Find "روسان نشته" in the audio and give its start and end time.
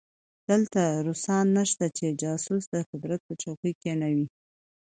1.07-1.85